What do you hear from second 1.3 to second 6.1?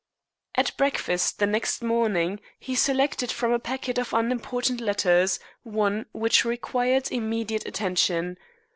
the next morning he selected from a packet of unimportant letters one